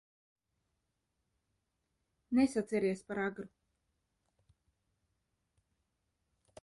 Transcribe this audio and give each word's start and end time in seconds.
Nesaceries 2.37 3.03
par 3.09 3.19
agru! 3.27 3.47